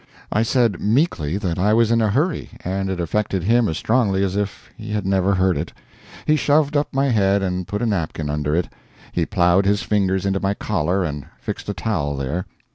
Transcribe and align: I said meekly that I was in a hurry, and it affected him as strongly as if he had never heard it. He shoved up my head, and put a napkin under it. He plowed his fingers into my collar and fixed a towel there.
I 0.31 0.41
said 0.41 0.81
meekly 0.81 1.37
that 1.37 1.59
I 1.59 1.75
was 1.75 1.91
in 1.91 2.01
a 2.01 2.09
hurry, 2.09 2.49
and 2.65 2.89
it 2.89 2.99
affected 2.99 3.43
him 3.43 3.69
as 3.69 3.77
strongly 3.77 4.23
as 4.23 4.35
if 4.35 4.71
he 4.75 4.93
had 4.93 5.05
never 5.05 5.35
heard 5.35 5.59
it. 5.59 5.73
He 6.25 6.35
shoved 6.35 6.75
up 6.75 6.91
my 6.91 7.09
head, 7.09 7.43
and 7.43 7.67
put 7.67 7.83
a 7.83 7.85
napkin 7.85 8.27
under 8.27 8.55
it. 8.55 8.67
He 9.11 9.27
plowed 9.27 9.67
his 9.67 9.83
fingers 9.83 10.25
into 10.25 10.39
my 10.39 10.55
collar 10.55 11.03
and 11.03 11.27
fixed 11.39 11.69
a 11.69 11.75
towel 11.75 12.15
there. 12.17 12.47